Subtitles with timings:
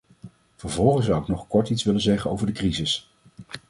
[0.55, 3.11] Vervolgens zou ik nog kort iets willen zeggen over de crisis.